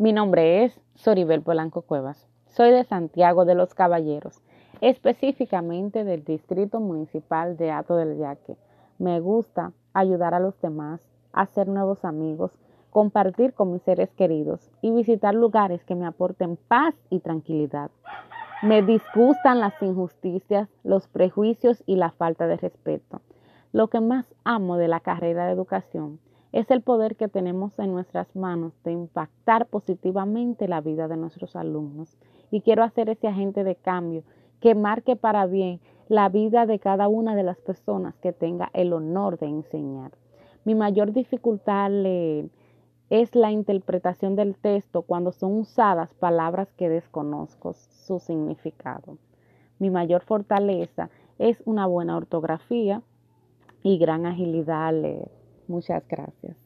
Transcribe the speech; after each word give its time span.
Mi 0.00 0.12
nombre 0.12 0.62
es 0.62 0.80
Soribel 0.94 1.42
Polanco 1.42 1.82
Cuevas. 1.82 2.28
Soy 2.46 2.70
de 2.70 2.84
Santiago 2.84 3.44
de 3.44 3.56
los 3.56 3.74
Caballeros, 3.74 4.40
específicamente 4.80 6.04
del 6.04 6.24
Distrito 6.24 6.78
Municipal 6.78 7.56
de 7.56 7.72
Ato 7.72 7.96
del 7.96 8.16
Yaque. 8.16 8.56
Me 9.00 9.18
gusta 9.18 9.72
ayudar 9.94 10.34
a 10.34 10.38
los 10.38 10.54
demás, 10.60 11.00
hacer 11.32 11.66
nuevos 11.66 12.04
amigos, 12.04 12.52
compartir 12.90 13.54
con 13.54 13.72
mis 13.72 13.82
seres 13.82 14.08
queridos 14.14 14.70
y 14.82 14.92
visitar 14.92 15.34
lugares 15.34 15.82
que 15.82 15.96
me 15.96 16.06
aporten 16.06 16.56
paz 16.68 16.94
y 17.10 17.18
tranquilidad. 17.18 17.90
Me 18.62 18.82
disgustan 18.82 19.58
las 19.58 19.74
injusticias, 19.82 20.68
los 20.84 21.08
prejuicios 21.08 21.82
y 21.86 21.96
la 21.96 22.12
falta 22.12 22.46
de 22.46 22.56
respeto. 22.56 23.20
Lo 23.72 23.88
que 23.88 23.98
más 23.98 24.32
amo 24.44 24.76
de 24.76 24.86
la 24.86 25.00
carrera 25.00 25.46
de 25.46 25.54
educación 25.54 26.20
es 26.52 26.70
el 26.70 26.82
poder 26.82 27.16
que 27.16 27.28
tenemos 27.28 27.78
en 27.78 27.92
nuestras 27.92 28.34
manos 28.34 28.72
de 28.84 28.92
impactar 28.92 29.66
positivamente 29.66 30.68
la 30.68 30.80
vida 30.80 31.08
de 31.08 31.16
nuestros 31.16 31.56
alumnos. 31.56 32.16
Y 32.50 32.62
quiero 32.62 32.82
hacer 32.82 33.10
ese 33.10 33.28
agente 33.28 33.64
de 33.64 33.76
cambio 33.76 34.22
que 34.60 34.74
marque 34.74 35.16
para 35.16 35.46
bien 35.46 35.80
la 36.08 36.28
vida 36.28 36.64
de 36.64 36.78
cada 36.78 37.06
una 37.08 37.36
de 37.36 37.42
las 37.42 37.58
personas 37.58 38.16
que 38.16 38.32
tenga 38.32 38.70
el 38.72 38.92
honor 38.92 39.38
de 39.38 39.46
enseñar. 39.46 40.12
Mi 40.64 40.74
mayor 40.74 41.12
dificultad 41.12 41.90
es 43.10 43.34
la 43.34 43.50
interpretación 43.50 44.36
del 44.36 44.56
texto 44.56 45.02
cuando 45.02 45.32
son 45.32 45.60
usadas 45.60 46.14
palabras 46.14 46.72
que 46.76 46.88
desconozco 46.88 47.74
su 47.74 48.18
significado. 48.18 49.18
Mi 49.78 49.90
mayor 49.90 50.22
fortaleza 50.22 51.10
es 51.38 51.62
una 51.66 51.86
buena 51.86 52.16
ortografía 52.16 53.02
y 53.82 53.98
gran 53.98 54.26
agilidad 54.26 54.88
al 54.88 55.02
leer. 55.02 55.37
Muchas 55.68 56.02
gracias. 56.08 56.56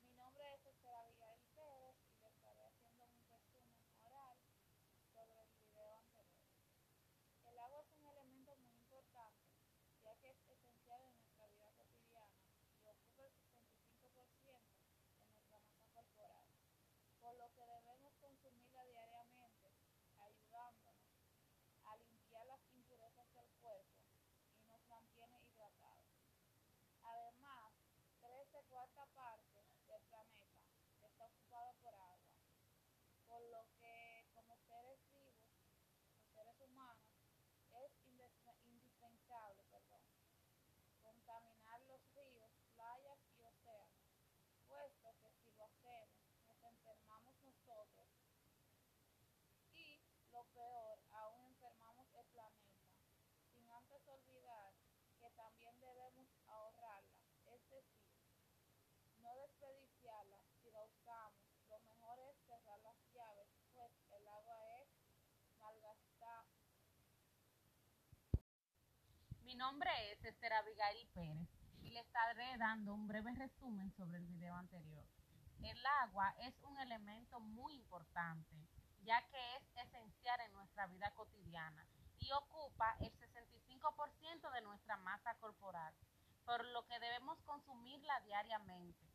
Mi 0.00 0.14
nombre 0.14 0.44
es 0.54 0.64
Esther 0.64 0.94
Abigail 0.94 1.42
Pérez 1.54 1.96
y 2.14 2.20
le 2.22 2.28
estaré 2.28 2.62
haciendo 2.70 3.04
un 3.18 3.30
resumen 3.50 3.98
oral 4.06 4.38
sobre 5.12 5.42
el 5.42 5.50
video 5.58 5.96
anterior. 5.98 6.46
El 7.50 7.58
agua 7.58 7.82
es 7.82 7.92
un 7.98 8.06
elemento 8.06 8.56
muy 8.56 8.70
importante 8.78 9.48
ya 10.04 10.14
que 10.22 10.30
es 10.30 10.38
esencial 10.48 11.02
en 11.02 11.16
nuestra 11.18 11.46
vida 11.48 11.70
cotidiana 11.76 12.38
y 12.46 12.86
ocupa 12.86 13.26
el 13.26 13.34
65% 13.34 14.86
de 15.10 15.26
nuestra 15.26 15.58
masa 15.60 15.86
corporal, 15.92 16.46
por 17.20 17.34
lo 17.36 17.50
que 17.54 17.66
debemos 17.66 18.14
consumirla 18.20 18.84
diariamente, 18.86 19.68
ayudándonos 20.18 21.10
a 21.84 21.96
limpiar 21.98 22.46
las 22.46 22.62
impurezas 22.70 23.26
del 23.34 23.48
cuerpo 23.60 23.98
y 24.54 24.64
nos 24.66 24.82
mantiene 24.86 25.42
hidratados. 25.42 26.06
Además, 27.02 27.72
tres 28.20 28.52
de 28.52 28.62
cuarta 28.68 29.06
parte 29.14 29.58
del 29.88 30.02
planeta 30.10 31.07
está 31.18 31.26
ocupado 31.26 31.74
por 31.82 31.94
agua, 31.94 32.30
por 33.26 33.42
lo 33.50 33.66
que 33.80 34.24
como 34.34 34.56
seres 34.68 35.00
vivos 35.10 35.34
o 36.22 36.26
seres 36.32 36.60
humanos 36.60 37.10
es 37.74 37.92
indispensable 38.62 39.64
perdón, 39.68 40.02
contaminar 41.02 41.80
los 41.88 42.00
ríos, 42.14 42.52
playas 42.76 43.18
y 43.34 43.42
océanos, 43.42 43.98
puesto 44.68 45.10
que 45.18 45.30
si 45.42 45.50
lo 45.56 45.64
hacemos 45.64 46.22
nos 46.46 46.62
enfermamos 46.62 47.34
nosotros 47.42 48.06
y 49.74 49.98
lo 50.30 50.44
peor, 50.54 51.02
aún 51.10 51.46
enfermamos 51.46 52.06
el 52.14 52.26
planeta, 52.26 52.78
sin 53.50 53.68
antes 53.68 54.06
olvidar 54.06 54.72
que 55.18 55.30
también 55.30 55.80
debemos 55.80 56.28
ahorrarla, 56.46 57.18
es 57.46 57.68
decir, 57.70 58.08
no 59.20 59.36
desperdiciarla 59.36 60.38
si 60.62 60.70
la 60.70 60.84
usamos. 60.84 61.42
Lo 61.68 61.78
mejor 61.80 62.18
es 62.30 62.36
cerrar 62.46 62.80
las 62.80 62.96
llaves, 63.12 63.48
pues 63.74 63.92
el 64.10 64.28
agua 64.28 64.80
es 64.80 64.88
malgastada. 65.58 66.46
Mi 69.48 69.54
nombre 69.54 69.90
es 70.12 70.22
Esther 70.22 70.52
Abigail 70.52 71.08
Pérez 71.14 71.48
y 71.80 71.88
le 71.88 72.00
estaré 72.00 72.58
dando 72.58 72.92
un 72.92 73.08
breve 73.08 73.34
resumen 73.34 73.90
sobre 73.92 74.18
el 74.18 74.26
video 74.26 74.54
anterior. 74.54 75.06
El 75.62 75.86
agua 76.02 76.34
es 76.40 76.54
un 76.64 76.78
elemento 76.78 77.40
muy 77.40 77.72
importante, 77.72 78.54
ya 79.04 79.26
que 79.28 79.56
es 79.56 79.86
esencial 79.86 80.38
en 80.40 80.52
nuestra 80.52 80.86
vida 80.88 81.10
cotidiana 81.14 81.82
y 82.18 82.30
ocupa 82.32 82.94
el 83.00 83.10
65% 83.10 84.52
de 84.52 84.60
nuestra 84.60 84.98
masa 84.98 85.32
corporal, 85.36 85.94
por 86.44 86.62
lo 86.66 86.86
que 86.86 87.00
debemos 87.00 87.40
consumirla 87.44 88.20
diariamente, 88.26 89.08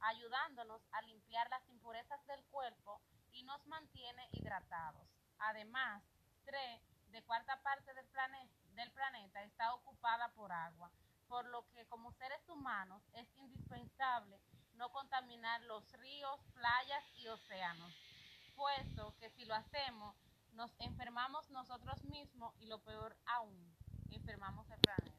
ayudándonos 0.00 0.80
a 0.92 1.02
limpiar 1.02 1.50
las 1.50 1.68
impurezas 1.68 2.24
del 2.24 2.42
cuerpo 2.44 3.02
y 3.30 3.42
nos 3.42 3.66
mantiene 3.66 4.26
hidratados. 4.32 5.06
Además, 5.36 6.02
tres 6.46 6.80
de 7.10 7.22
cuarta 7.24 7.60
parte 7.62 7.92
del, 7.92 8.06
plane 8.06 8.48
del 8.76 8.90
planeta 8.92 9.42
está 9.42 9.74
ocupada 9.74 10.28
por 10.34 10.52
agua, 10.52 10.92
por 11.26 11.46
lo 11.46 11.66
que 11.72 11.86
como 11.86 12.12
seres 12.12 12.46
humanos 12.48 13.02
es 13.14 13.26
indispensable 13.36 14.38
no 14.74 14.92
contaminar 14.92 15.62
los 15.62 15.90
ríos, 15.92 16.38
playas 16.52 17.04
y 17.16 17.26
océanos, 17.26 17.92
puesto 18.54 19.16
que 19.18 19.30
si 19.30 19.46
lo 19.46 19.54
hacemos 19.54 20.14
nos 20.52 20.70
enfermamos 20.78 21.50
nosotros 21.50 22.04
mismos 22.04 22.54
y 22.60 22.66
lo 22.66 22.78
peor 22.84 23.16
aún, 23.26 23.76
enfermamos 24.10 24.70
el 24.70 24.80
planeta. 24.80 25.15